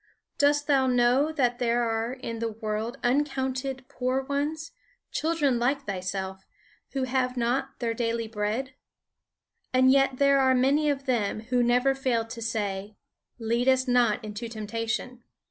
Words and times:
Dost 0.39 0.65
thou 0.65 0.87
know 0.87 1.31
that 1.31 1.59
there 1.59 1.83
are 1.83 2.13
in 2.13 2.39
the 2.39 2.51
world 2.51 2.97
uncounted 3.03 3.87
poor 3.87 4.23
ones, 4.23 4.71
children 5.11 5.59
like 5.59 5.85
thyself, 5.85 6.47
who 6.93 7.03
have 7.03 7.37
not 7.37 7.77
their 7.77 7.93
daily 7.93 8.27
bread? 8.27 8.73
And 9.71 9.91
yet 9.91 10.17
there 10.17 10.39
are 10.39 10.55
many 10.55 10.89
of 10.89 11.05
them 11.05 11.41
who 11.41 11.61
never 11.61 11.93
fail 11.93 12.25
to 12.25 12.41
say: 12.41 12.97
'Lead 13.37 13.67
us 13.67 13.87
not 13.87 14.25
into 14.25 14.49
temptation.' 14.49 15.21